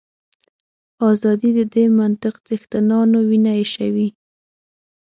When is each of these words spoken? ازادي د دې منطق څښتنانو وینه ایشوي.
ازادي 1.11 1.49
د 1.57 1.59
دې 1.73 1.85
منطق 1.99 2.35
څښتنانو 2.47 3.17
وینه 3.29 3.51
ایشوي. 3.61 4.09